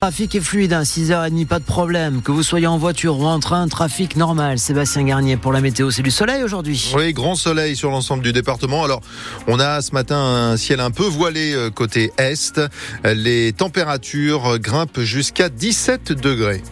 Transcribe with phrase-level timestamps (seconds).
[0.00, 2.22] Trafic est fluide, à 6h30, pas de problème.
[2.22, 4.60] Que vous soyez en voiture ou en train, trafic normal.
[4.60, 6.92] Sébastien Garnier pour la météo, c'est du soleil aujourd'hui.
[6.94, 8.84] Oui, grand soleil sur l'ensemble du département.
[8.84, 9.00] Alors,
[9.48, 12.60] on a ce matin un ciel un peu voilé euh, côté est.
[13.02, 16.62] Les températures grimpent jusqu'à 17 degrés.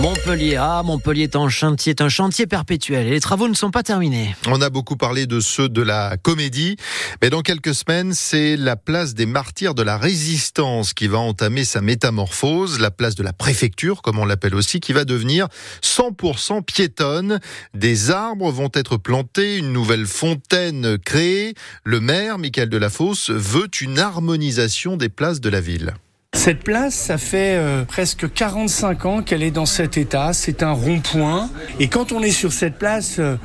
[0.00, 3.70] Montpellier, ah, Montpellier est un chantier, est un chantier perpétuel et les travaux ne sont
[3.70, 4.34] pas terminés.
[4.46, 6.76] On a beaucoup parlé de ceux de la comédie,
[7.22, 11.64] mais dans quelques semaines, c'est la place des martyrs de la résistance qui va entamer
[11.64, 15.46] sa métamorphose, la place de la préfecture, comme on l'appelle aussi, qui va devenir
[15.82, 17.38] 100% piétonne.
[17.72, 21.54] Des arbres vont être plantés, une nouvelle fontaine créée.
[21.84, 25.94] Le maire, Michael Delafosse, veut une harmonisation des places de la ville.
[26.34, 30.32] Cette place, ça fait euh, presque 45 ans qu'elle est dans cet état.
[30.32, 31.48] C'est un rond-point.
[31.80, 33.36] Et quand on est sur cette place, euh,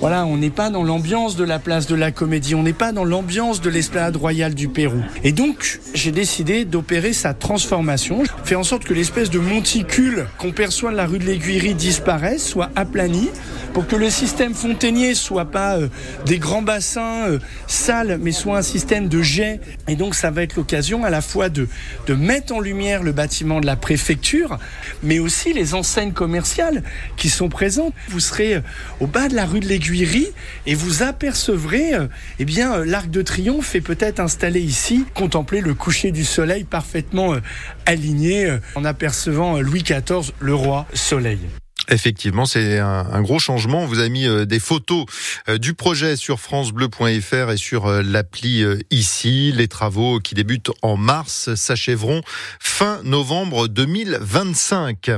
[0.00, 2.54] voilà, on n'est pas dans l'ambiance de la place de la Comédie.
[2.54, 5.02] On n'est pas dans l'ambiance de l'Esplanade royale du Pérou.
[5.24, 8.22] Et donc, j'ai décidé d'opérer sa transformation.
[8.44, 12.46] Faire en sorte que l'espèce de monticule qu'on perçoit de la rue de l'Aiguillerie disparaisse,
[12.46, 13.28] soit aplani
[13.72, 15.88] pour que le système fontainier soit pas euh,
[16.26, 19.60] des grands bassins euh, sales, mais soit un système de jet.
[19.88, 21.68] Et donc ça va être l'occasion à la fois de,
[22.06, 24.58] de mettre en lumière le bâtiment de la préfecture,
[25.02, 26.82] mais aussi les enseignes commerciales
[27.16, 27.92] qui sont présentes.
[28.08, 28.60] Vous serez euh,
[29.00, 29.87] au bas de la rue de l'Aiguillerie
[30.66, 31.92] et vous apercevrez
[32.38, 37.34] eh bien l'arc de triomphe est peut-être installé ici, contempler le coucher du soleil parfaitement
[37.86, 41.38] aligné en apercevant Louis XIV, le roi soleil.
[41.90, 43.82] Effectivement, c'est un, gros changement.
[43.82, 45.06] On vous a mis euh, des photos
[45.48, 49.52] euh, du projet sur francebleu.fr et sur euh, l'appli ici.
[49.54, 52.20] Les travaux qui débutent en mars s'achèveront
[52.60, 55.10] fin novembre 2025.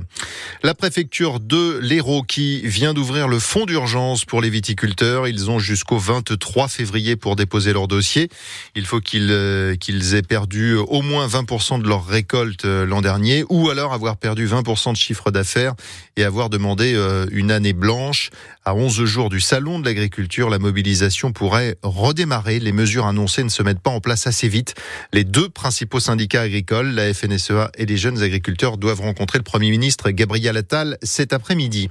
[0.62, 5.26] La préfecture de l'Hérault qui vient d'ouvrir le fonds d'urgence pour les viticulteurs.
[5.26, 8.28] Ils ont jusqu'au 23 février pour déposer leur dossier.
[8.76, 13.70] Il faut qu'ils qu'ils aient perdu au moins 20% de leur récolte l'an dernier ou
[13.70, 15.74] alors avoir perdu 20% de chiffre d'affaires
[16.16, 18.30] et avoir de euh, une année blanche.
[18.64, 22.60] À 11 jours du salon de l'agriculture, la mobilisation pourrait redémarrer.
[22.60, 24.74] Les mesures annoncées ne se mettent pas en place assez vite.
[25.12, 29.70] Les deux principaux syndicats agricoles, la FNSEA et les jeunes agriculteurs, doivent rencontrer le Premier
[29.70, 31.88] ministre Gabriel Attal cet après-midi.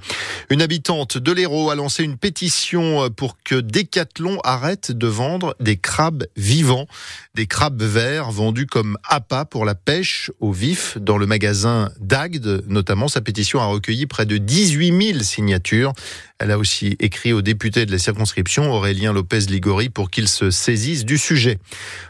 [0.48, 5.76] Une habitante de l'Hérault a lancé une pétition pour que Decathlon arrête de vendre des
[5.76, 6.86] crabes vivants,
[7.34, 12.64] des crabes verts vendus comme appât pour la pêche au vif dans le magasin d'Agde.
[12.68, 15.94] Notamment, sa pétition a recueilli près de 10 18 000 signatures.
[16.38, 21.06] Elle a aussi écrit au député de la circonscription, Aurélien Lopez-Ligori, pour qu'il se saisisse
[21.06, 21.56] du sujet.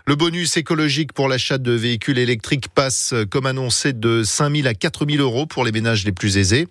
[0.05, 4.75] Le bonus écologique pour l'achat de véhicules électriques passe, comme annoncé, de 5 000 à
[4.75, 6.67] 4 000 euros pour les ménages les plus aisés.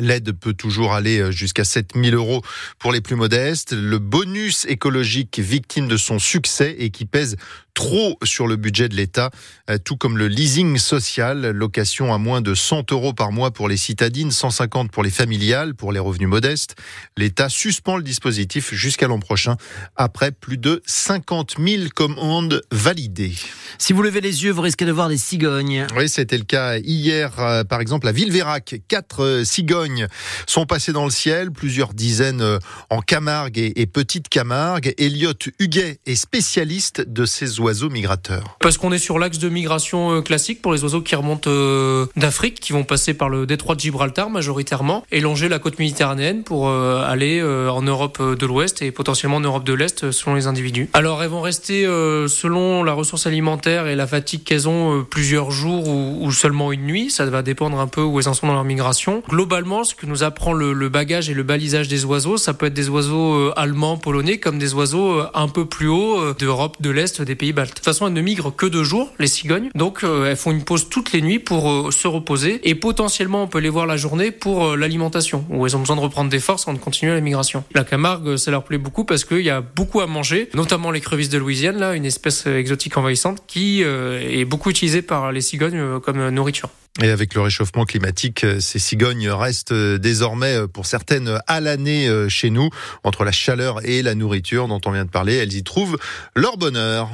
[0.00, 2.40] L'aide peut toujours aller jusqu'à 7000 euros
[2.78, 3.72] pour les plus modestes.
[3.72, 7.36] Le bonus écologique victime de son succès et qui pèse
[7.74, 9.30] trop sur le budget de l'État,
[9.70, 13.68] euh, tout comme le leasing social, location à moins de 100 euros par mois pour
[13.68, 16.74] les citadines, 150 pour les familiales, pour les revenus modestes.
[17.16, 19.56] L'État suspend le dispositif jusqu'à l'an prochain,
[19.96, 23.34] après plus de 50 000 commandes validées.
[23.78, 25.86] Si vous levez les yeux, vous risquez de voir des cigognes.
[25.96, 28.76] Oui, c'était le cas hier, euh, par exemple, à Villeverac.
[28.88, 30.08] Quatre euh, cigognes
[30.46, 32.58] sont passées dans le ciel, plusieurs dizaines
[32.90, 34.94] en Camargue et Petite Camargue.
[34.98, 40.12] Elliot Huguet est spécialiste de ces oiseaux migrateurs Parce qu'on est sur l'axe de migration
[40.12, 43.74] euh, classique pour les oiseaux qui remontent euh, d'Afrique, qui vont passer par le détroit
[43.74, 48.82] de Gibraltar majoritairement et longer la côte méditerranéenne pour euh, aller en Europe de l'Ouest
[48.82, 50.88] et potentiellement en Europe de l'Est selon les individus.
[50.92, 55.88] Alors elles vont rester selon la ressource alimentaire et la fatigue qu'elles ont plusieurs jours
[55.88, 57.10] ou, seulement une nuit.
[57.10, 59.22] Ça va dépendre un peu où elles en sont dans leur migration.
[59.28, 62.74] Globalement, ce que nous apprend le, bagage et le balisage des oiseaux, ça peut être
[62.74, 67.34] des oiseaux allemands, polonais, comme des oiseaux un peu plus hauts d'Europe de l'Est, des
[67.34, 69.70] pays de toute façon, elles ne migrent que deux jours, les cigognes.
[69.74, 72.60] Donc, euh, elles font une pause toutes les nuits pour euh, se reposer.
[72.68, 75.96] Et potentiellement, on peut les voir la journée pour euh, l'alimentation, où elles ont besoin
[75.96, 77.64] de reprendre des forces avant de continuer la migration.
[77.74, 81.00] La Camargue, ça leur plaît beaucoup parce qu'il y a beaucoup à manger, notamment les
[81.00, 86.00] crevisses de Louisiane, là, une espèce exotique envahissante qui est beaucoup utilisée par les cigognes
[86.00, 86.70] comme nourriture.
[87.00, 92.68] Et avec le réchauffement climatique, ces cigognes restent désormais pour certaines à l'année chez nous.
[93.02, 95.98] Entre la chaleur et la nourriture dont on vient de parler, elles y trouvent
[96.36, 97.10] leur bonheur.